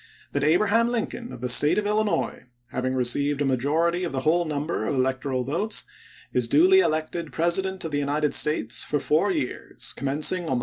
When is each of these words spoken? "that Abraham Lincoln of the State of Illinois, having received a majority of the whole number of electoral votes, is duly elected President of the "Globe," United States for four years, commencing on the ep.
"that 0.31 0.43
Abraham 0.43 0.87
Lincoln 0.89 1.31
of 1.31 1.41
the 1.41 1.47
State 1.47 1.77
of 1.77 1.85
Illinois, 1.85 2.45
having 2.71 2.95
received 2.95 3.39
a 3.39 3.45
majority 3.45 4.03
of 4.03 4.11
the 4.11 4.21
whole 4.21 4.45
number 4.45 4.83
of 4.83 4.95
electoral 4.95 5.43
votes, 5.43 5.83
is 6.33 6.47
duly 6.47 6.79
elected 6.79 7.31
President 7.31 7.83
of 7.85 7.91
the 7.91 7.99
"Globe," 7.99 8.07
United 8.09 8.33
States 8.33 8.83
for 8.83 8.97
four 8.97 9.31
years, 9.31 9.93
commencing 9.95 10.49
on 10.49 10.49
the 10.49 10.55
ep. 10.55 10.59